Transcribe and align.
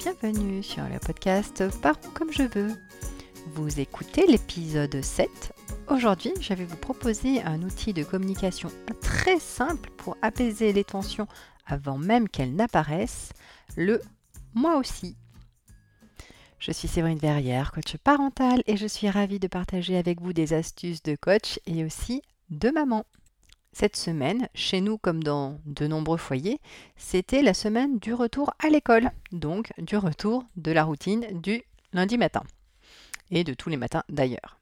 bienvenue 0.00 0.62
sur 0.62 0.82
le 0.84 0.98
podcast 0.98 1.62
Parents 1.82 2.10
comme 2.14 2.32
je 2.32 2.44
veux. 2.44 2.70
Vous 3.48 3.80
écoutez 3.80 4.26
l'épisode 4.26 4.98
7. 5.02 5.52
Aujourd'hui, 5.88 6.32
je 6.40 6.54
vais 6.54 6.64
vous 6.64 6.78
proposer 6.78 7.42
un 7.42 7.60
outil 7.60 7.92
de 7.92 8.02
communication 8.02 8.70
très 9.02 9.38
simple 9.38 9.90
pour 9.98 10.16
apaiser 10.22 10.72
les 10.72 10.84
tensions 10.84 11.26
avant 11.66 11.98
même 11.98 12.30
qu'elles 12.30 12.54
n'apparaissent, 12.54 13.34
le 13.76 14.00
moi 14.54 14.76
aussi. 14.76 15.18
Je 16.58 16.72
suis 16.72 16.88
Séverine 16.88 17.18
Verrière, 17.18 17.70
coach 17.70 17.98
parental, 17.98 18.62
et 18.66 18.78
je 18.78 18.86
suis 18.86 19.10
ravie 19.10 19.38
de 19.38 19.48
partager 19.48 19.98
avec 19.98 20.22
vous 20.22 20.32
des 20.32 20.54
astuces 20.54 21.02
de 21.02 21.14
coach 21.14 21.60
et 21.66 21.84
aussi 21.84 22.22
de 22.48 22.70
maman. 22.70 23.04
Cette 23.72 23.96
semaine, 23.96 24.48
chez 24.54 24.80
nous 24.80 24.98
comme 24.98 25.22
dans 25.22 25.60
de 25.64 25.86
nombreux 25.86 26.18
foyers, 26.18 26.60
c'était 26.96 27.42
la 27.42 27.54
semaine 27.54 27.98
du 27.98 28.12
retour 28.12 28.52
à 28.58 28.68
l'école, 28.68 29.10
donc 29.32 29.72
du 29.78 29.96
retour 29.96 30.44
de 30.56 30.72
la 30.72 30.84
routine 30.84 31.40
du 31.40 31.62
lundi 31.92 32.18
matin, 32.18 32.42
et 33.30 33.44
de 33.44 33.54
tous 33.54 33.70
les 33.70 33.76
matins 33.76 34.02
d'ailleurs. 34.08 34.58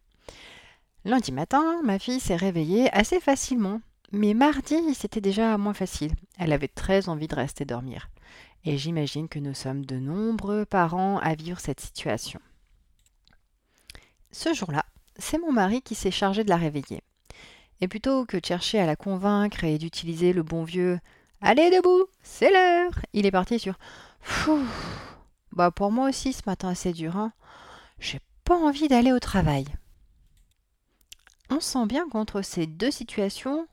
Lundi 1.04 1.32
matin, 1.32 1.80
ma 1.84 1.98
fille 1.98 2.20
s'est 2.20 2.36
réveillée 2.36 2.90
assez 2.92 3.18
facilement, 3.18 3.80
mais 4.12 4.34
mardi, 4.34 4.94
c'était 4.94 5.20
déjà 5.20 5.56
moins 5.56 5.74
facile. 5.74 6.12
Elle 6.38 6.52
avait 6.52 6.68
très 6.68 7.08
envie 7.08 7.28
de 7.28 7.34
rester 7.34 7.64
dormir. 7.64 8.08
Et 8.64 8.76
j'imagine 8.76 9.28
que 9.28 9.38
nous 9.38 9.54
sommes 9.54 9.86
de 9.86 9.96
nombreux 9.96 10.64
parents 10.64 11.18
à 11.18 11.34
vivre 11.34 11.60
cette 11.60 11.80
situation. 11.80 12.40
Ce 14.30 14.52
jour-là, 14.52 14.84
c'est 15.18 15.38
mon 15.38 15.52
mari 15.52 15.80
qui 15.80 15.94
s'est 15.94 16.10
chargé 16.10 16.44
de 16.44 16.50
la 16.50 16.56
réveiller. 16.56 17.02
Et 17.80 17.88
plutôt 17.88 18.24
que 18.24 18.36
de 18.36 18.44
chercher 18.44 18.80
à 18.80 18.86
la 18.86 18.96
convaincre 18.96 19.64
et 19.64 19.78
d'utiliser 19.78 20.32
le 20.32 20.42
bon 20.42 20.64
vieux 20.64 20.98
Allez 21.40 21.70
debout, 21.70 22.06
c'est 22.22 22.50
l'heure 22.50 22.92
Il 23.12 23.26
est 23.26 23.30
parti 23.30 23.58
sur 23.58 23.78
Fou 24.20 24.58
Bah 25.52 25.70
pour 25.70 25.92
moi 25.92 26.08
aussi 26.08 26.32
ce 26.32 26.42
matin 26.46 26.74
c'est 26.74 26.92
dur, 26.92 27.16
hein. 27.16 27.32
J'ai 28.00 28.20
pas 28.44 28.56
envie 28.56 28.88
d'aller 28.88 29.12
au 29.12 29.20
travail. 29.20 29.66
On 31.50 31.60
sent 31.60 31.86
bien 31.86 32.08
qu'entre 32.08 32.42
ces 32.42 32.66
deux 32.66 32.90
situations, 32.90 33.66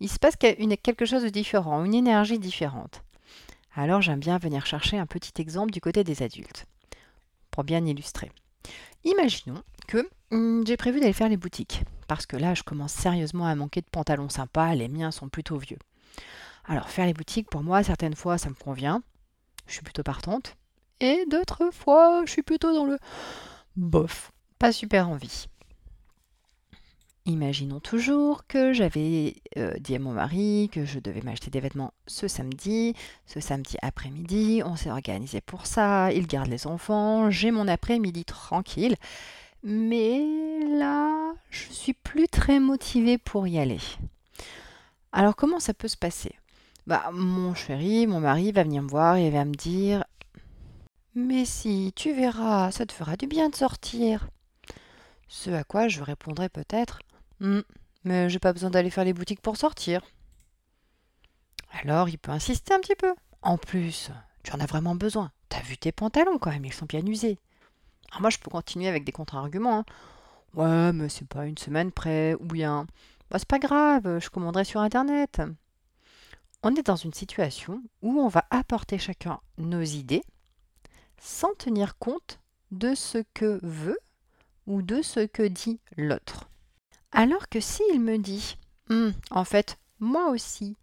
il 0.00 0.10
se 0.10 0.18
passe 0.18 0.36
quelque 0.36 1.04
chose 1.04 1.22
de 1.22 1.28
différent, 1.28 1.84
une 1.84 1.94
énergie 1.94 2.38
différente. 2.38 3.02
Alors 3.74 4.02
j'aime 4.02 4.20
bien 4.20 4.38
venir 4.38 4.66
chercher 4.66 4.98
un 4.98 5.06
petit 5.06 5.40
exemple 5.40 5.70
du 5.70 5.80
côté 5.80 6.04
des 6.04 6.22
adultes, 6.22 6.66
pour 7.50 7.64
bien 7.64 7.84
illustrer. 7.86 8.30
Imaginons 9.04 9.62
que 9.86 10.08
hmm, 10.30 10.66
j'ai 10.66 10.76
prévu 10.76 11.00
d'aller 11.00 11.12
faire 11.12 11.28
les 11.28 11.36
boutiques, 11.36 11.82
parce 12.10 12.26
que 12.26 12.36
là 12.36 12.54
je 12.54 12.64
commence 12.64 12.92
sérieusement 12.92 13.46
à 13.46 13.54
manquer 13.54 13.82
de 13.82 13.86
pantalons 13.88 14.28
sympas, 14.28 14.74
les 14.74 14.88
miens 14.88 15.12
sont 15.12 15.28
plutôt 15.28 15.58
vieux. 15.58 15.78
Alors 16.64 16.88
faire 16.88 17.06
les 17.06 17.14
boutiques, 17.14 17.48
pour 17.48 17.62
moi, 17.62 17.84
certaines 17.84 18.16
fois 18.16 18.36
ça 18.36 18.48
me 18.48 18.54
convient, 18.56 19.04
je 19.68 19.74
suis 19.74 19.84
plutôt 19.84 20.02
partante, 20.02 20.56
et 20.98 21.24
d'autres 21.30 21.70
fois 21.72 22.24
je 22.26 22.32
suis 22.32 22.42
plutôt 22.42 22.74
dans 22.74 22.84
le 22.84 22.98
bof, 23.76 24.32
pas 24.58 24.72
super 24.72 25.08
envie. 25.08 25.46
Imaginons 27.26 27.78
toujours 27.78 28.44
que 28.48 28.72
j'avais 28.72 29.36
euh, 29.56 29.74
dit 29.78 29.94
à 29.94 30.00
mon 30.00 30.10
mari 30.10 30.68
que 30.72 30.84
je 30.84 30.98
devais 30.98 31.20
m'acheter 31.20 31.50
des 31.50 31.60
vêtements 31.60 31.92
ce 32.08 32.26
samedi. 32.26 32.94
Ce 33.26 33.38
samedi 33.38 33.76
après-midi, 33.82 34.62
on 34.64 34.74
s'est 34.74 34.90
organisé 34.90 35.40
pour 35.40 35.66
ça. 35.66 36.10
Il 36.12 36.26
garde 36.26 36.48
les 36.48 36.66
enfants. 36.66 37.30
J'ai 37.30 37.52
mon 37.52 37.68
après-midi 37.68 38.24
tranquille. 38.24 38.96
Mais 39.62 40.24
là, 40.78 41.34
je 41.50 41.70
suis 41.70 41.92
plus 41.92 42.28
très 42.28 42.60
motivée 42.60 43.18
pour 43.18 43.46
y 43.46 43.58
aller. 43.58 43.80
Alors 45.12 45.36
comment 45.36 45.60
ça 45.60 45.74
peut 45.74 45.88
se 45.88 45.96
passer? 45.96 46.34
Bah 46.86 47.10
mon 47.12 47.54
chéri, 47.54 48.06
mon 48.06 48.20
mari 48.20 48.52
va 48.52 48.62
venir 48.62 48.82
me 48.82 48.88
voir 48.88 49.16
et 49.16 49.30
va 49.30 49.44
me 49.44 49.54
dire 49.54 50.04
Mais 51.14 51.44
si, 51.44 51.92
tu 51.94 52.14
verras, 52.14 52.70
ça 52.70 52.86
te 52.86 52.92
fera 52.92 53.16
du 53.16 53.26
bien 53.26 53.50
de 53.50 53.54
sortir. 53.54 54.28
Ce 55.28 55.50
à 55.50 55.62
quoi 55.62 55.88
je 55.88 56.02
répondrai 56.02 56.48
peut-être 56.48 57.00
Hmm, 57.40 57.60
mais 58.04 58.28
j'ai 58.28 58.38
pas 58.38 58.52
besoin 58.52 58.70
d'aller 58.70 58.90
faire 58.90 59.04
les 59.04 59.12
boutiques 59.12 59.40
pour 59.42 59.56
sortir. 59.56 60.02
Alors 61.82 62.08
il 62.08 62.18
peut 62.18 62.32
insister 62.32 62.74
un 62.74 62.80
petit 62.80 62.96
peu. 62.96 63.14
En 63.42 63.58
plus, 63.58 64.10
tu 64.42 64.52
en 64.52 64.60
as 64.60 64.66
vraiment 64.66 64.94
besoin. 64.94 65.32
T'as 65.48 65.62
vu 65.62 65.76
tes 65.76 65.92
pantalons 65.92 66.38
quand 66.38 66.50
même, 66.50 66.64
ils 66.64 66.72
sont 66.72 66.86
bien 66.86 67.04
usés. 67.04 67.38
Alors 68.10 68.22
moi 68.22 68.30
je 68.30 68.38
peux 68.38 68.50
continuer 68.50 68.88
avec 68.88 69.04
des 69.04 69.12
contre-arguments. 69.12 69.78
Hein. 69.80 69.84
Ouais, 70.54 70.92
mais 70.92 71.08
c'est 71.08 71.28
pas 71.28 71.46
une 71.46 71.58
semaine 71.58 71.92
près, 71.92 72.34
ou 72.34 72.44
bien 72.44 72.86
bah, 73.30 73.38
c'est 73.38 73.48
pas 73.48 73.60
grave, 73.60 74.18
je 74.18 74.28
commanderai 74.28 74.64
sur 74.64 74.80
internet. 74.80 75.40
On 76.62 76.74
est 76.74 76.86
dans 76.86 76.96
une 76.96 77.14
situation 77.14 77.82
où 78.02 78.20
on 78.20 78.28
va 78.28 78.44
apporter 78.50 78.98
chacun 78.98 79.40
nos 79.56 79.82
idées 79.82 80.24
sans 81.20 81.54
tenir 81.54 81.96
compte 81.98 82.40
de 82.70 82.94
ce 82.94 83.18
que 83.34 83.60
veut 83.62 83.98
ou 84.66 84.82
de 84.82 85.02
ce 85.02 85.20
que 85.20 85.42
dit 85.42 85.80
l'autre. 85.96 86.48
Alors 87.12 87.48
que 87.48 87.60
s'il 87.60 88.00
me 88.00 88.18
dit 88.18 88.56
hum, 88.88 89.12
En 89.30 89.44
fait, 89.44 89.78
moi 90.00 90.30
aussi, 90.30 90.76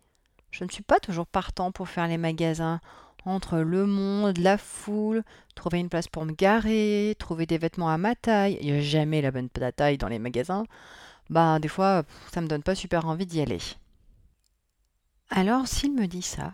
je 0.51 0.63
ne 0.63 0.69
suis 0.69 0.83
pas 0.83 0.99
toujours 0.99 1.27
partant 1.27 1.71
pour 1.71 1.89
faire 1.89 2.07
les 2.07 2.17
magasins. 2.17 2.79
Entre 3.27 3.57
le 3.57 3.85
monde, 3.85 4.37
la 4.37 4.57
foule, 4.57 5.21
trouver 5.53 5.79
une 5.79 5.89
place 5.89 6.07
pour 6.07 6.23
me 6.23 6.31
garer, 6.31 7.13
trouver 7.19 7.45
des 7.45 7.57
vêtements 7.57 7.89
à 7.89 7.97
ma 7.97 8.15
taille, 8.15 8.57
il 8.61 8.71
n'y 8.71 8.77
a 8.77 8.81
jamais 8.81 9.21
la 9.21 9.31
bonne 9.31 9.49
taille 9.49 9.97
dans 9.97 10.07
les 10.07 10.17
magasins, 10.17 10.63
bah 11.29 11.59
des 11.59 11.67
fois, 11.67 12.03
ça 12.31 12.39
me 12.39 12.47
donne 12.47 12.63
pas 12.63 12.73
super 12.73 13.05
envie 13.05 13.25
d'y 13.25 13.41
aller. 13.41 13.59
Alors 15.29 15.67
s'il 15.67 15.93
me 15.93 16.07
dit 16.07 16.21
ça, 16.21 16.53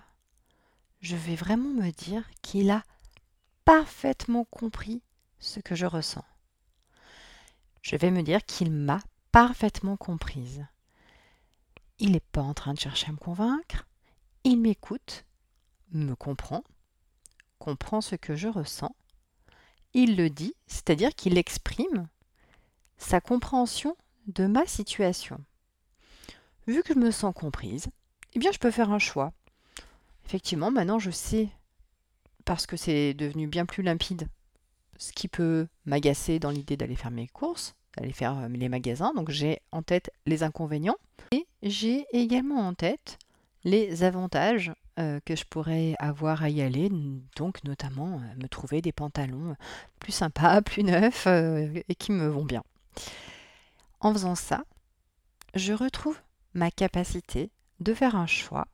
je 0.99 1.15
vais 1.15 1.35
vraiment 1.35 1.69
me 1.69 1.91
dire 1.91 2.23
qu'il 2.41 2.71
a 2.71 2.81
parfaitement 3.65 4.45
compris 4.45 5.03
ce 5.37 5.59
que 5.59 5.75
je 5.75 5.85
ressens. 5.85 6.25
Je 7.83 7.97
vais 7.97 8.09
me 8.09 8.23
dire 8.23 8.43
qu'il 8.45 8.71
m'a 8.71 9.01
parfaitement 9.31 9.95
comprise. 9.95 10.65
Il 11.99 12.13
n'est 12.13 12.19
pas 12.19 12.41
en 12.41 12.55
train 12.55 12.73
de 12.73 12.79
chercher 12.79 13.09
à 13.09 13.11
me 13.11 13.17
convaincre, 13.17 13.85
il 14.43 14.59
m'écoute, 14.59 15.23
me 15.93 16.15
comprend, 16.15 16.63
comprend 17.59 18.01
ce 18.01 18.15
que 18.15 18.35
je 18.35 18.47
ressens, 18.47 18.95
il 19.93 20.17
le 20.17 20.29
dit, 20.29 20.55
c'est-à-dire 20.67 21.13
qu'il 21.15 21.37
exprime 21.37 22.07
sa 22.97 23.21
compréhension 23.21 23.95
de 24.27 24.47
ma 24.47 24.65
situation. 24.65 25.39
Vu 26.67 26.81
que 26.81 26.93
je 26.93 26.99
me 26.99 27.11
sens 27.11 27.33
comprise, 27.35 27.87
eh 28.33 28.39
bien 28.39 28.51
je 28.51 28.57
peux 28.57 28.71
faire 28.71 28.91
un 28.91 28.99
choix. 28.99 29.33
Effectivement, 30.25 30.71
maintenant 30.71 30.99
je 30.99 31.11
sais, 31.11 31.49
parce 32.45 32.65
que 32.65 32.77
c'est 32.77 33.13
devenu 33.13 33.47
bien 33.47 33.65
plus 33.65 33.83
limpide, 33.83 34.27
ce 34.97 35.11
qui 35.11 35.27
peut 35.27 35.67
m'agacer 35.85 36.39
dans 36.39 36.49
l'idée 36.49 36.77
d'aller 36.77 36.95
faire 36.95 37.11
mes 37.11 37.27
courses, 37.27 37.75
d'aller 37.97 38.13
faire 38.13 38.37
euh, 38.37 38.47
les 38.47 38.69
magasins. 38.69 39.13
Donc 39.15 39.29
j'ai 39.29 39.59
en 39.71 39.83
tête 39.83 40.11
les 40.25 40.43
inconvénients 40.43 40.97
et 41.31 41.45
j'ai 41.61 42.05
également 42.11 42.67
en 42.67 42.73
tête 42.73 43.19
les 43.63 44.03
avantages 44.03 44.71
euh, 44.99 45.19
que 45.25 45.35
je 45.35 45.45
pourrais 45.45 45.95
avoir 45.99 46.43
à 46.43 46.49
y 46.49 46.61
aller, 46.61 46.89
donc 47.35 47.63
notamment 47.63 48.19
euh, 48.19 48.41
me 48.41 48.47
trouver 48.47 48.81
des 48.81 48.91
pantalons 48.91 49.55
plus 49.99 50.11
sympas, 50.11 50.61
plus 50.63 50.83
neufs 50.83 51.27
et 51.27 51.95
qui 51.95 52.11
me 52.11 52.27
vont 52.27 52.45
bien. 52.45 52.63
En 53.99 54.13
faisant 54.13 54.35
ça, 54.35 54.63
je 55.55 55.73
retrouve 55.73 56.19
ma 56.53 56.71
capacité 56.71 57.51
de 57.79 57.93
faire 57.93 58.15
un 58.15 58.27
choix, 58.27 58.67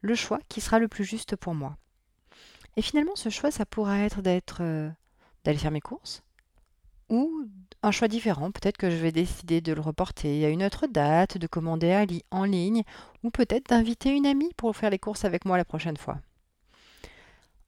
le 0.00 0.14
choix 0.14 0.38
qui 0.48 0.60
sera 0.60 0.78
le 0.78 0.88
plus 0.88 1.04
juste 1.04 1.36
pour 1.36 1.54
moi. 1.54 1.76
Et 2.76 2.82
finalement, 2.82 3.16
ce 3.16 3.28
choix, 3.28 3.50
ça 3.50 3.66
pourra 3.66 3.98
être 3.98 4.22
d'aller 4.22 5.58
faire 5.58 5.70
mes 5.70 5.80
courses, 5.80 6.22
ou 7.08 7.46
un 7.82 7.90
choix 7.90 8.08
différent, 8.08 8.50
peut-être 8.50 8.76
que 8.76 8.90
je 8.90 8.96
vais 8.96 9.12
décider 9.12 9.60
de 9.60 9.72
le 9.72 9.80
reporter 9.80 10.44
à 10.44 10.48
une 10.48 10.64
autre 10.64 10.86
date, 10.86 11.38
de 11.38 11.46
commander 11.46 12.06
en 12.30 12.44
ligne, 12.44 12.82
ou 13.22 13.30
peut-être 13.30 13.68
d'inviter 13.68 14.10
une 14.10 14.26
amie 14.26 14.52
pour 14.56 14.76
faire 14.76 14.90
les 14.90 14.98
courses 14.98 15.24
avec 15.24 15.44
moi 15.44 15.56
la 15.56 15.64
prochaine 15.64 15.96
fois. 15.96 16.18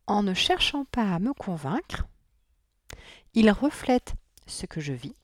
En 0.06 0.22
ne 0.22 0.34
cherchant 0.34 0.84
pas 0.86 1.14
à 1.14 1.18
me 1.20 1.32
convaincre, 1.32 2.06
il 3.34 3.50
reflète 3.50 4.14
ce 4.46 4.66
que 4.66 4.80
je 4.80 4.92
vis, 4.92 5.14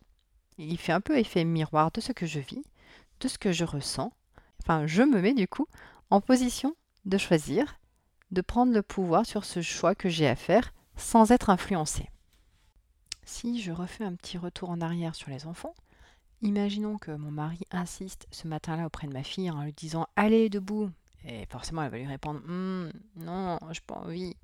il 0.59 0.79
fait 0.79 0.93
un 0.93 1.01
peu 1.01 1.19
effet 1.19 1.45
miroir 1.45 1.91
de 1.91 2.01
ce 2.01 2.13
que 2.13 2.27
je 2.27 2.39
vis, 2.39 2.63
de 3.21 3.29
ce 3.29 3.39
que 3.39 3.53
je 3.53 3.65
ressens. 3.65 4.13
Enfin, 4.63 4.87
je 4.87 5.03
me 5.03 5.21
mets 5.21 5.35
du 5.35 5.49
coup 5.49 5.67
en 6.11 6.21
position 6.21 6.75
de 7.05 7.19
choisir, 7.19 7.79
de 8.31 8.41
prendre 8.41 8.73
le 8.73 8.83
pouvoir 8.83 9.27
sur 9.27 9.45
ce 9.45 9.61
choix 9.61 9.95
que 9.95 10.09
j'ai 10.09 10.29
à 10.29 10.37
faire 10.37 10.73
sans 10.97 11.31
être 11.31 11.51
influencé. 11.51 12.09
Si 13.29 13.61
je 13.61 13.73
refais 13.73 14.05
un 14.05 14.15
petit 14.15 14.39
retour 14.39 14.71
en 14.71 14.81
arrière 14.81 15.17
sur 15.17 15.31
les 15.31 15.47
enfants, 15.47 15.75
imaginons 16.43 16.97
que 16.97 17.11
mon 17.11 17.33
mari 17.33 17.59
insiste 17.73 18.29
ce 18.31 18.47
matin-là 18.47 18.87
auprès 18.87 19.09
de 19.09 19.13
ma 19.13 19.25
fille 19.25 19.51
en 19.51 19.65
lui 19.65 19.73
disant 19.73 20.07
Allez, 20.15 20.49
debout 20.49 20.91
Et 21.25 21.45
forcément, 21.47 21.83
elle 21.83 21.91
va 21.91 21.99
lui 21.99 22.07
répondre 22.07 22.41
«Hum, 22.49 22.93
Non, 23.17 23.59
j'ai 23.73 23.81
pas 23.85 23.97
envie. 23.97 24.37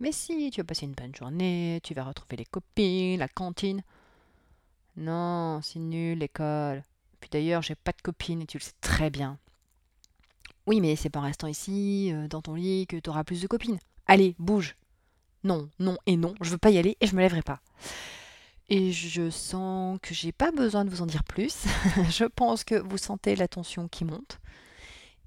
Mais 0.00 0.10
si, 0.10 0.50
tu 0.50 0.60
vas 0.60 0.64
passer 0.64 0.84
une 0.84 0.94
bonne 0.94 1.14
journée, 1.14 1.78
tu 1.84 1.94
vas 1.94 2.02
retrouver 2.02 2.36
les 2.36 2.44
copines, 2.44 3.20
la 3.20 3.28
cantine. 3.28 3.84
Non, 4.96 5.60
c'est 5.62 5.78
nul 5.78 6.18
l'école. 6.18 6.82
Puis 7.20 7.30
d'ailleurs, 7.30 7.62
j'ai 7.62 7.76
pas 7.76 7.92
de 7.92 8.02
copine 8.02 8.42
et 8.42 8.46
tu 8.46 8.58
le 8.58 8.64
sais 8.64 8.72
très 8.80 9.10
bien. 9.10 9.38
Oui, 10.66 10.80
mais 10.80 10.96
c'est 10.96 11.08
pas 11.08 11.20
en 11.20 11.22
restant 11.22 11.46
ici, 11.46 12.10
euh, 12.12 12.26
dans 12.26 12.42
ton 12.42 12.54
lit, 12.54 12.88
que 12.88 12.96
tu 12.96 13.10
auras 13.10 13.22
plus 13.22 13.40
de 13.40 13.46
copines. 13.46 13.78
Allez, 14.06 14.34
bouge. 14.40 14.74
non, 15.44 15.70
non 15.78 15.96
et 16.06 16.16
non, 16.16 16.34
je 16.40 16.50
veux 16.50 16.58
pas 16.58 16.70
y 16.70 16.78
aller 16.78 16.96
et 17.00 17.06
je 17.06 17.14
me 17.14 17.20
lèverai 17.20 17.42
pas. 17.42 17.60
Et 18.70 18.92
je 18.92 19.28
sens 19.30 19.98
que 20.02 20.14
j'ai 20.14 20.32
pas 20.32 20.50
besoin 20.50 20.84
de 20.84 20.90
vous 20.90 21.02
en 21.02 21.06
dire 21.06 21.24
plus. 21.24 21.64
je 22.10 22.24
pense 22.24 22.64
que 22.64 22.76
vous 22.76 22.98
sentez 22.98 23.36
la 23.36 23.48
tension 23.48 23.88
qui 23.88 24.04
monte. 24.04 24.40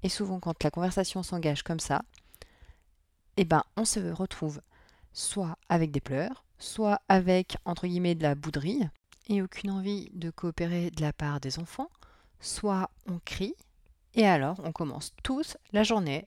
Et 0.02 0.08
souvent, 0.08 0.40
quand 0.40 0.62
la 0.64 0.70
conversation 0.70 1.22
s'engage 1.22 1.62
comme 1.62 1.80
ça, 1.80 2.02
eh 3.36 3.44
ben, 3.44 3.62
on 3.76 3.84
se 3.84 4.00
retrouve 4.00 4.60
soit 5.12 5.56
avec 5.68 5.90
des 5.90 6.00
pleurs, 6.00 6.44
soit 6.58 7.00
avec, 7.08 7.56
entre 7.64 7.86
guillemets, 7.86 8.14
de 8.14 8.22
la 8.22 8.34
bouderie 8.34 8.88
et 9.28 9.42
aucune 9.42 9.70
envie 9.70 10.10
de 10.14 10.30
coopérer 10.30 10.90
de 10.90 11.02
la 11.02 11.12
part 11.12 11.40
des 11.40 11.58
enfants, 11.58 11.90
soit 12.40 12.90
on 13.06 13.18
crie, 13.24 13.54
et 14.14 14.26
alors 14.26 14.60
on 14.64 14.72
commence 14.72 15.12
tous 15.22 15.56
la 15.72 15.82
journée 15.82 16.26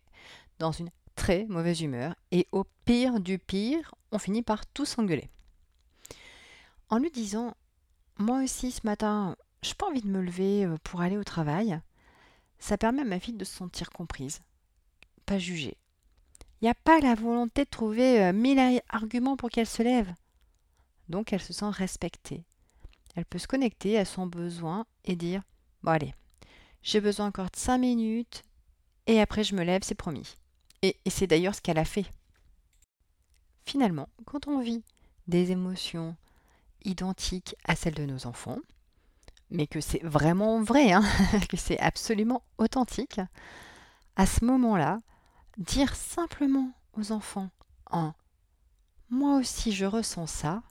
dans 0.60 0.72
une 0.72 0.90
très 1.16 1.46
mauvaise 1.46 1.82
humeur, 1.82 2.16
et 2.32 2.48
au 2.52 2.66
pire 2.86 3.20
du 3.20 3.40
pire, 3.40 3.94
on 4.12 4.20
finit 4.20 4.44
par 4.44 4.66
tous 4.66 4.86
s'engueuler. 4.86 5.30
En 6.92 7.00
lui 7.00 7.10
disant 7.10 7.56
Moi 8.18 8.44
aussi 8.44 8.70
ce 8.70 8.82
matin, 8.84 9.38
je 9.64 9.74
pas 9.74 9.88
envie 9.88 10.02
de 10.02 10.10
me 10.10 10.22
lever 10.22 10.66
euh, 10.66 10.78
pour 10.84 11.00
aller 11.00 11.18
au 11.18 11.24
travail, 11.24 11.80
ça 12.60 12.78
permet 12.78 13.02
à 13.02 13.06
ma 13.06 13.20
fille 13.20 13.34
de 13.34 13.46
se 13.46 13.56
sentir 13.56 13.90
comprise, 13.90 14.42
pas 15.26 15.40
jugée. 15.40 15.78
Il 16.60 16.66
n'y 16.66 16.70
a 16.70 16.76
pas 16.76 17.00
la 17.00 17.16
volonté 17.16 17.64
de 17.64 17.70
trouver 17.70 18.22
euh, 18.22 18.34
mille 18.34 18.82
arguments 18.90 19.38
pour 19.38 19.50
qu'elle 19.50 19.68
se 19.68 19.82
lève. 19.82 20.14
Donc 21.08 21.32
elle 21.32 21.42
se 21.42 21.54
sent 21.54 21.70
respectée. 21.70 22.44
Elle 23.16 23.26
peut 23.26 23.40
se 23.40 23.48
connecter 23.48 23.98
à 23.98 24.04
son 24.04 24.28
besoin 24.28 24.86
et 25.06 25.16
dire 25.16 25.44
Bon 25.84 25.92
allez, 25.92 26.14
j'ai 26.84 27.00
besoin 27.00 27.28
encore 27.28 27.52
de 27.52 27.56
cinq 27.56 27.78
minutes 27.78 28.44
et 29.08 29.22
après 29.22 29.46
je 29.46 29.56
me 29.56 29.64
lève, 29.64 29.84
c'est 29.84 29.96
promis. 29.96 30.36
Et 30.82 30.98
c'est 31.10 31.28
d'ailleurs 31.28 31.56
ce 31.56 31.62
qu'elle 31.62 31.80
a 31.80 31.86
fait. 31.86 32.06
Finalement, 33.66 34.10
quand 34.26 34.48
on 34.48 34.60
vit 34.60 34.84
des 35.28 35.52
émotions 35.52 36.18
identiques 36.84 37.56
à 37.66 37.76
celles 37.76 37.94
de 37.94 38.06
nos 38.06 38.28
enfants, 38.28 38.60
mais 39.50 39.68
que 39.68 39.82
c'est 39.82 40.04
vraiment 40.04 40.62
vrai, 40.62 40.92
hein, 40.92 41.04
que 41.50 41.58
c'est 41.58 41.80
absolument 41.80 42.44
authentique, 42.58 43.20
à 44.16 44.26
ce 44.26 44.46
moment-là, 44.46 45.00
dire 45.58 45.96
simplement 45.96 46.72
aux 46.94 47.12
enfants 47.12 47.50
en 47.90 48.14
moi 49.10 49.38
aussi 49.38 49.74
je 49.74 49.86
ressens 49.86 50.28
ça, 50.28 50.64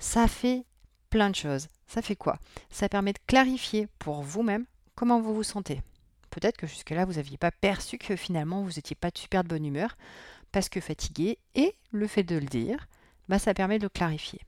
ça 0.00 0.26
fait 0.26 0.64
plein 1.10 1.30
de 1.30 1.34
choses. 1.34 1.68
Ça 1.86 2.02
fait 2.02 2.16
quoi? 2.16 2.38
Ça 2.70 2.88
permet 2.88 3.12
de 3.12 3.18
clarifier 3.26 3.88
pour 3.98 4.22
vous-même 4.22 4.66
comment 4.94 5.20
vous 5.20 5.34
vous 5.34 5.42
sentez. 5.42 5.82
Peut-être 6.30 6.56
que 6.56 6.66
jusque-là, 6.66 7.04
vous 7.04 7.14
n'aviez 7.14 7.36
pas 7.36 7.50
perçu 7.50 7.98
que 7.98 8.16
finalement, 8.16 8.62
vous 8.62 8.72
n'étiez 8.72 8.96
pas 8.96 9.10
de 9.10 9.18
super 9.18 9.44
de 9.44 9.48
bonne 9.48 9.64
humeur 9.64 9.96
parce 10.52 10.68
que 10.68 10.80
fatigué, 10.80 11.38
et 11.54 11.74
le 11.90 12.06
fait 12.06 12.22
de 12.22 12.36
le 12.36 12.46
dire, 12.46 12.88
bah, 13.28 13.38
ça 13.38 13.54
permet 13.54 13.78
de 13.78 13.88
clarifier. 13.88 14.40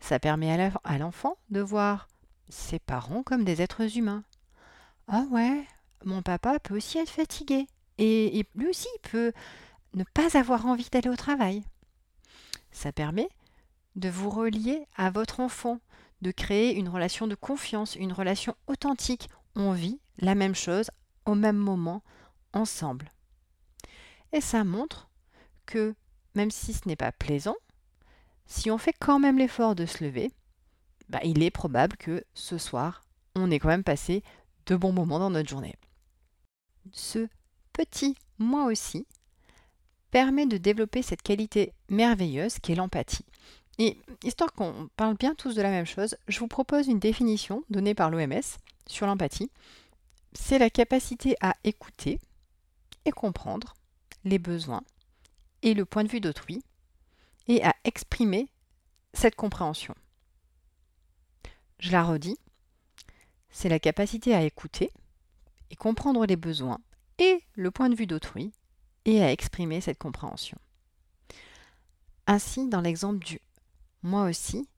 Ça 0.00 0.18
permet 0.18 0.72
à 0.84 0.98
l'enfant 0.98 1.36
de 1.50 1.60
voir 1.60 2.08
ses 2.48 2.78
parents 2.78 3.22
comme 3.22 3.44
des 3.44 3.62
êtres 3.62 3.96
humains. 3.98 4.24
Ah 5.06 5.24
ouais, 5.30 5.66
mon 6.04 6.22
papa 6.22 6.58
peut 6.60 6.76
aussi 6.76 6.98
être 6.98 7.10
fatigué. 7.10 7.66
Et, 7.98 8.46
lui 8.54 8.68
aussi 8.68 8.88
peut 9.02 9.32
ne 9.94 10.04
pas 10.04 10.38
avoir 10.38 10.66
envie 10.66 10.88
d'aller 10.90 11.08
au 11.08 11.16
travail. 11.16 11.64
Ça 12.70 12.92
permet 12.92 13.28
de 13.96 14.08
vous 14.08 14.30
relier 14.30 14.86
à 14.96 15.10
votre 15.10 15.40
enfant, 15.40 15.80
de 16.22 16.30
créer 16.30 16.76
une 16.76 16.88
relation 16.88 17.26
de 17.26 17.34
confiance, 17.34 17.96
une 17.96 18.12
relation 18.12 18.54
authentique. 18.66 19.28
On 19.56 19.72
vit 19.72 20.00
la 20.18 20.34
même 20.34 20.54
chose 20.54 20.90
au 21.26 21.34
même 21.34 21.56
moment 21.56 22.02
ensemble. 22.52 23.10
Et 24.32 24.40
ça 24.40 24.62
montre 24.62 25.08
que 25.66 25.94
même 26.34 26.50
si 26.50 26.72
ce 26.72 26.86
n'est 26.86 26.96
pas 26.96 27.12
plaisant, 27.12 27.56
si 28.48 28.70
on 28.70 28.78
fait 28.78 28.94
quand 28.98 29.20
même 29.20 29.38
l'effort 29.38 29.74
de 29.74 29.86
se 29.86 30.02
lever, 30.02 30.32
bah, 31.08 31.20
il 31.22 31.42
est 31.42 31.50
probable 31.50 31.96
que 31.96 32.24
ce 32.34 32.58
soir, 32.58 33.02
on 33.36 33.50
ait 33.50 33.58
quand 33.58 33.68
même 33.68 33.84
passé 33.84 34.24
de 34.66 34.74
bons 34.74 34.92
moments 34.92 35.18
dans 35.18 35.30
notre 35.30 35.48
journée. 35.48 35.76
Ce 36.92 37.28
petit 37.72 38.16
moi 38.38 38.64
aussi 38.64 39.06
permet 40.10 40.46
de 40.46 40.56
développer 40.56 41.02
cette 41.02 41.22
qualité 41.22 41.74
merveilleuse 41.90 42.58
qu'est 42.58 42.74
l'empathie. 42.74 43.26
Et 43.78 43.98
histoire 44.24 44.52
qu'on 44.52 44.88
parle 44.96 45.16
bien 45.16 45.34
tous 45.34 45.54
de 45.54 45.62
la 45.62 45.70
même 45.70 45.86
chose, 45.86 46.16
je 46.26 46.38
vous 46.40 46.48
propose 46.48 46.88
une 46.88 46.98
définition 46.98 47.62
donnée 47.68 47.94
par 47.94 48.10
l'OMS 48.10 48.40
sur 48.86 49.06
l'empathie. 49.06 49.50
C'est 50.32 50.58
la 50.58 50.70
capacité 50.70 51.36
à 51.40 51.54
écouter 51.64 52.18
et 53.04 53.10
comprendre 53.10 53.74
les 54.24 54.38
besoins 54.38 54.82
et 55.62 55.74
le 55.74 55.84
point 55.84 56.04
de 56.04 56.08
vue 56.08 56.20
d'autrui 56.20 56.62
et 57.48 57.64
à 57.64 57.74
exprimer 57.84 58.48
cette 59.14 59.34
compréhension. 59.34 59.94
Je 61.80 61.92
la 61.92 62.04
redis, 62.04 62.38
c'est 63.50 63.68
la 63.68 63.78
capacité 63.78 64.34
à 64.34 64.42
écouter 64.42 64.92
et 65.70 65.76
comprendre 65.76 66.24
les 66.26 66.36
besoins 66.36 66.80
et 67.18 67.42
le 67.54 67.70
point 67.70 67.88
de 67.88 67.94
vue 67.94 68.06
d'autrui 68.06 68.52
et 69.04 69.22
à 69.22 69.32
exprimer 69.32 69.80
cette 69.80 69.98
compréhension. 69.98 70.58
Ainsi, 72.26 72.68
dans 72.68 72.80
l'exemple 72.80 73.24
du 73.24 73.40
moi 74.02 74.24
aussi, 74.24 74.68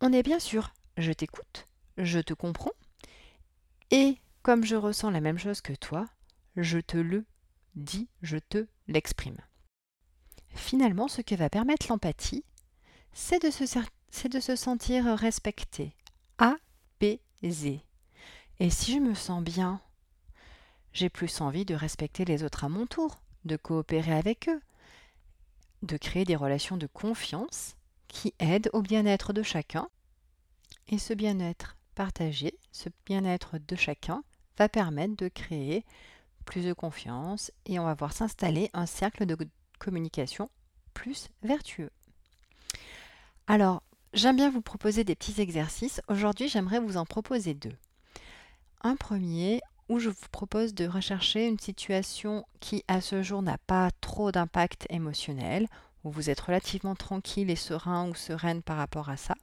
on 0.00 0.12
est 0.12 0.22
bien 0.22 0.38
sûr 0.38 0.72
je 0.96 1.12
t'écoute, 1.12 1.66
je 1.96 2.18
te 2.18 2.34
comprends, 2.34 2.72
et 3.90 4.18
comme 4.42 4.64
je 4.64 4.76
ressens 4.76 5.10
la 5.10 5.20
même 5.20 5.38
chose 5.38 5.60
que 5.60 5.72
toi, 5.72 6.06
je 6.56 6.78
te 6.78 6.96
le 6.96 7.24
dis, 7.74 8.08
je 8.22 8.36
te 8.36 8.66
l'exprime. 8.86 9.38
Finalement, 10.54 11.08
ce 11.08 11.22
que 11.22 11.34
va 11.34 11.48
permettre 11.48 11.86
l'empathie, 11.88 12.44
c'est 13.12 13.42
de, 13.42 13.50
se, 13.50 14.28
de 14.28 14.40
se 14.40 14.56
sentir 14.56 15.04
respecté, 15.16 15.94
apaisé. 16.38 17.84
Et 18.58 18.70
si 18.70 18.92
je 18.92 18.98
me 18.98 19.14
sens 19.14 19.42
bien, 19.42 19.80
j'ai 20.92 21.08
plus 21.08 21.40
envie 21.40 21.64
de 21.64 21.74
respecter 21.74 22.24
les 22.24 22.42
autres 22.42 22.64
à 22.64 22.68
mon 22.68 22.86
tour, 22.86 23.22
de 23.44 23.56
coopérer 23.56 24.12
avec 24.12 24.48
eux, 24.48 24.60
de 25.82 25.96
créer 25.96 26.24
des 26.24 26.36
relations 26.36 26.76
de 26.76 26.86
confiance 26.86 27.76
qui 28.08 28.34
aident 28.38 28.70
au 28.72 28.82
bien-être 28.82 29.32
de 29.32 29.42
chacun. 29.42 29.88
Et 30.88 30.98
ce 30.98 31.14
bien-être 31.14 31.76
partagé, 31.94 32.58
ce 32.72 32.88
bien-être 33.06 33.58
de 33.58 33.76
chacun, 33.76 34.22
va 34.58 34.68
permettre 34.68 35.16
de 35.16 35.28
créer 35.28 35.84
plus 36.44 36.64
de 36.64 36.72
confiance 36.72 37.52
et 37.66 37.78
on 37.78 37.84
va 37.84 37.94
voir 37.94 38.12
s'installer 38.12 38.68
un 38.72 38.86
cercle 38.86 39.26
de 39.26 39.36
communication 39.80 40.48
plus 40.94 41.28
vertueux. 41.42 41.90
Alors, 43.48 43.82
j'aime 44.14 44.36
bien 44.36 44.50
vous 44.50 44.62
proposer 44.62 45.02
des 45.02 45.16
petits 45.16 45.40
exercices. 45.40 46.00
Aujourd'hui, 46.06 46.48
j'aimerais 46.48 46.78
vous 46.78 46.96
en 46.96 47.04
proposer 47.04 47.54
deux. 47.54 47.76
Un 48.82 48.94
premier 48.94 49.60
où 49.88 49.98
je 49.98 50.08
vous 50.08 50.28
propose 50.30 50.72
de 50.72 50.86
rechercher 50.86 51.48
une 51.48 51.58
situation 51.58 52.46
qui, 52.60 52.84
à 52.86 53.00
ce 53.00 53.24
jour, 53.24 53.42
n'a 53.42 53.58
pas 53.58 53.90
trop 54.00 54.30
d'impact 54.30 54.86
émotionnel, 54.88 55.66
où 56.04 56.10
vous 56.10 56.30
êtes 56.30 56.40
relativement 56.40 56.94
tranquille 56.94 57.50
et 57.50 57.56
serein 57.56 58.08
ou 58.08 58.14
sereine 58.14 58.62
par 58.62 58.76
rapport 58.76 59.08
à 59.08 59.16
ça. 59.16 59.34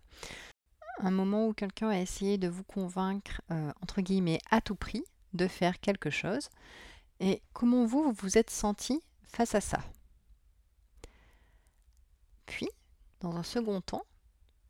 Un 0.99 1.11
moment 1.11 1.47
où 1.47 1.53
quelqu'un 1.53 1.89
a 1.89 1.99
essayé 1.99 2.37
de 2.37 2.47
vous 2.47 2.63
convaincre, 2.63 3.41
euh, 3.51 3.71
entre 3.81 4.01
guillemets, 4.01 4.39
à 4.49 4.61
tout 4.61 4.75
prix, 4.75 5.03
de 5.33 5.47
faire 5.47 5.79
quelque 5.81 6.09
chose. 6.09 6.49
Et 7.19 7.41
comment 7.51 7.85
vous, 7.85 8.03
vous 8.03 8.13
vous 8.13 8.37
êtes 8.37 8.49
senti 8.49 9.01
face 9.27 9.53
à 9.53 9.61
ça 9.61 9.79
Puis, 12.45 12.69
dans 13.21 13.35
un 13.35 13.43
second 13.43 13.81
temps, 13.81 14.03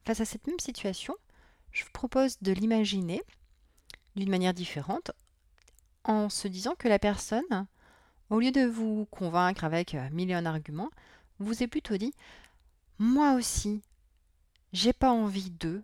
face 0.05 0.21
à 0.21 0.25
cette 0.25 0.47
même 0.47 0.59
situation, 0.59 1.15
je 1.71 1.83
vous 1.83 1.91
propose 1.91 2.37
de 2.41 2.51
l'imaginer 2.51 3.21
d'une 4.15 4.29
manière 4.29 4.53
différente 4.53 5.11
en 6.03 6.29
se 6.29 6.47
disant 6.47 6.75
que 6.75 6.87
la 6.87 6.99
personne, 6.99 7.67
au 8.29 8.39
lieu 8.39 8.51
de 8.51 8.65
vous 8.65 9.05
convaincre 9.11 9.63
avec 9.63 9.93
euh, 9.93 10.09
mille 10.11 10.31
et 10.31 10.33
un 10.33 10.45
arguments, 10.45 10.89
vous 11.39 11.61
est 11.61 11.67
plutôt 11.67 11.97
dit 11.97 12.13
Moi 12.97 13.33
aussi, 13.33 13.81
j'ai 14.73 14.93
pas 14.93 15.11
envie 15.11 15.51
d'eux, 15.51 15.83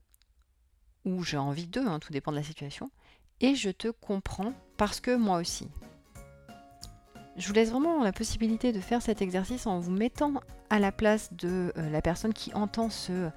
ou 1.06 1.24
j'ai 1.24 1.38
envie 1.38 1.68
d'eux, 1.68 1.86
hein, 1.86 2.00
tout 2.00 2.14
dépend 2.14 2.32
de 2.32 2.38
la 2.38 2.44
situation, 2.44 2.90
et 3.42 3.56
je 3.56 3.70
te 3.70 3.90
comprends 3.90 4.54
parce 4.78 5.00
que 5.00 5.16
moi 5.16 5.38
aussi. 5.38 5.68
Je 7.36 7.48
vous 7.48 7.54
laisse 7.54 7.72
vraiment 7.72 8.04
la 8.04 8.12
possibilité 8.12 8.72
de 8.72 8.80
faire 8.80 9.02
cet 9.02 9.22
exercice 9.22 9.66
en 9.66 9.80
vous 9.80 9.92
mettant 9.92 10.34
à 10.70 10.80
la 10.80 10.92
place 10.92 11.34
de 11.34 11.74
euh, 11.78 11.90
la 11.90 12.02
personne 12.02 12.34
qui 12.34 12.54
entend 12.54 12.90
ce 12.90 13.30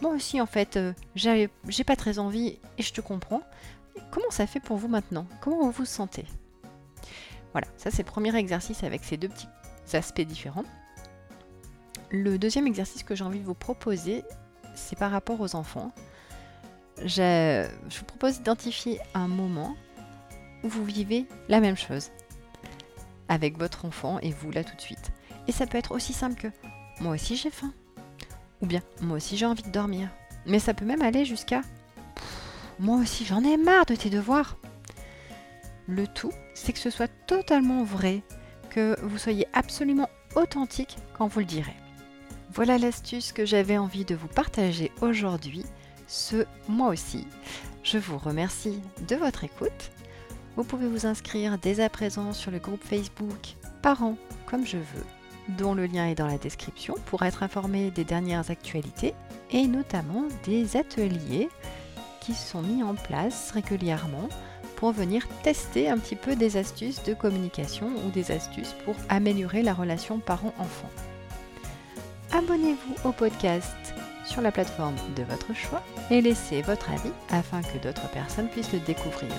moi 0.00 0.12
aussi 0.12 0.40
en 0.40 0.46
fait 0.46 0.76
euh, 0.76 0.92
j'ai 1.14 1.84
pas 1.84 1.96
très 1.96 2.18
envie 2.18 2.58
et 2.76 2.82
je 2.82 2.92
te 2.92 3.00
comprends. 3.00 3.42
Comment 4.10 4.30
ça 4.30 4.46
fait 4.46 4.60
pour 4.60 4.76
vous 4.76 4.88
maintenant? 4.88 5.26
Comment 5.40 5.62
vous 5.62 5.70
vous 5.70 5.84
sentez? 5.84 6.24
Voilà, 7.52 7.66
ça 7.76 7.90
c'est 7.90 8.02
le 8.02 8.10
premier 8.10 8.34
exercice 8.36 8.84
avec 8.84 9.02
ces 9.02 9.16
deux 9.16 9.28
petits 9.28 9.48
aspects 9.92 10.20
différents. 10.20 10.64
Le 12.10 12.38
deuxième 12.38 12.66
exercice 12.66 13.02
que 13.02 13.14
j'ai 13.14 13.24
envie 13.24 13.40
de 13.40 13.44
vous 13.44 13.54
proposer, 13.54 14.24
c'est 14.74 14.98
par 14.98 15.10
rapport 15.10 15.40
aux 15.40 15.56
enfants. 15.56 15.92
Je 17.04 17.66
vous 17.66 18.04
propose 18.04 18.38
d'identifier 18.38 19.00
un 19.14 19.28
moment 19.28 19.74
où 20.62 20.68
vous 20.68 20.84
vivez 20.84 21.26
la 21.48 21.60
même 21.60 21.76
chose 21.76 22.10
avec 23.28 23.58
votre 23.58 23.84
enfant 23.84 24.18
et 24.20 24.30
vous 24.30 24.50
là 24.50 24.64
tout 24.64 24.76
de 24.76 24.80
suite. 24.80 25.12
Et 25.46 25.52
ça 25.52 25.66
peut 25.66 25.78
être 25.78 25.92
aussi 25.92 26.12
simple 26.12 26.40
que 26.40 26.48
moi 27.00 27.14
aussi 27.14 27.36
j'ai 27.36 27.50
faim. 27.50 27.72
Ou 28.60 28.66
bien, 28.66 28.82
moi 29.00 29.16
aussi 29.16 29.36
j'ai 29.36 29.46
envie 29.46 29.62
de 29.62 29.70
dormir. 29.70 30.08
Mais 30.46 30.58
ça 30.58 30.74
peut 30.74 30.84
même 30.84 31.02
aller 31.02 31.24
jusqu'à 31.24 31.62
moi 32.78 32.98
aussi 32.98 33.24
j'en 33.24 33.42
ai 33.42 33.56
marre 33.56 33.86
de 33.86 33.96
tes 33.96 34.10
devoirs. 34.10 34.56
Le 35.86 36.06
tout, 36.06 36.32
c'est 36.54 36.72
que 36.72 36.78
ce 36.78 36.90
soit 36.90 37.10
totalement 37.26 37.82
vrai, 37.82 38.22
que 38.70 38.96
vous 39.02 39.18
soyez 39.18 39.48
absolument 39.52 40.08
authentique 40.36 40.98
quand 41.16 41.26
vous 41.26 41.40
le 41.40 41.46
direz. 41.46 41.74
Voilà 42.52 42.78
l'astuce 42.78 43.32
que 43.32 43.46
j'avais 43.46 43.78
envie 43.78 44.04
de 44.04 44.14
vous 44.14 44.28
partager 44.28 44.92
aujourd'hui, 45.00 45.64
ce 46.06 46.44
moi 46.68 46.88
aussi. 46.88 47.26
Je 47.82 47.98
vous 47.98 48.18
remercie 48.18 48.80
de 49.08 49.16
votre 49.16 49.44
écoute. 49.44 49.90
Vous 50.58 50.64
pouvez 50.64 50.88
vous 50.88 51.06
inscrire 51.06 51.56
dès 51.56 51.78
à 51.78 51.88
présent 51.88 52.32
sur 52.32 52.50
le 52.50 52.58
groupe 52.58 52.82
Facebook 52.82 53.54
Parents 53.80 54.16
comme 54.44 54.66
je 54.66 54.76
veux, 54.76 55.06
dont 55.56 55.72
le 55.72 55.86
lien 55.86 56.08
est 56.08 56.16
dans 56.16 56.26
la 56.26 56.36
description 56.36 56.96
pour 57.06 57.22
être 57.22 57.44
informé 57.44 57.92
des 57.92 58.02
dernières 58.02 58.50
actualités 58.50 59.14
et 59.52 59.68
notamment 59.68 60.24
des 60.46 60.76
ateliers 60.76 61.48
qui 62.20 62.34
sont 62.34 62.60
mis 62.60 62.82
en 62.82 62.96
place 62.96 63.52
régulièrement 63.52 64.28
pour 64.74 64.90
venir 64.90 65.28
tester 65.44 65.88
un 65.88 65.96
petit 65.96 66.16
peu 66.16 66.34
des 66.34 66.56
astuces 66.56 67.04
de 67.04 67.14
communication 67.14 67.92
ou 68.04 68.10
des 68.10 68.32
astuces 68.32 68.74
pour 68.84 68.96
améliorer 69.08 69.62
la 69.62 69.74
relation 69.74 70.18
parent-enfant. 70.18 70.90
Abonnez-vous 72.32 73.08
au 73.08 73.12
podcast 73.12 73.76
sur 74.24 74.42
la 74.42 74.50
plateforme 74.50 74.96
de 75.14 75.22
votre 75.22 75.54
choix 75.54 75.84
et 76.10 76.20
laissez 76.20 76.62
votre 76.62 76.90
avis 76.90 77.12
afin 77.30 77.62
que 77.62 77.78
d'autres 77.78 78.10
personnes 78.10 78.48
puissent 78.48 78.72
le 78.72 78.80
découvrir. 78.80 79.30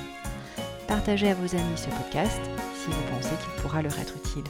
Partagez 0.90 1.30
à 1.30 1.36
vos 1.36 1.56
amis 1.56 1.78
ce 1.78 1.86
podcast 1.86 2.42
si 2.74 2.88
vous 2.88 3.16
pensez 3.16 3.30
qu'il 3.30 3.62
pourra 3.62 3.84
leur 3.84 3.98
être 4.00 4.16
utile. 4.26 4.44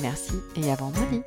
Merci 0.00 0.32
et 0.56 0.72
à 0.72 0.74
vendredi 0.74 1.22